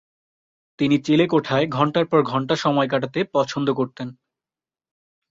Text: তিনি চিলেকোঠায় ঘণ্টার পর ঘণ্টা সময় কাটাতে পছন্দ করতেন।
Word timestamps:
তিনি 0.79 0.95
চিলেকোঠায় 1.05 1.65
ঘণ্টার 1.67 2.05
পর 2.05 2.19
ঘণ্টা 2.23 2.55
সময় 2.55 2.87
কাটাতে 2.87 3.19
পছন্দ 3.33 3.67
করতেন। 3.73 4.07